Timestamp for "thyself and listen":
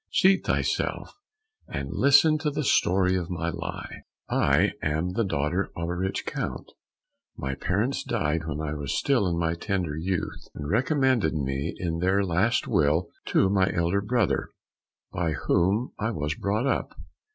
0.47-2.39